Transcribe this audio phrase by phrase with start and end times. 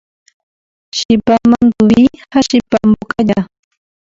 [0.95, 3.47] Chipa manduvi ha chipa mbokaja